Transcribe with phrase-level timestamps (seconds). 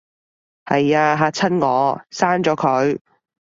[0.65, 2.97] 係吖，嚇親我，刪咗佢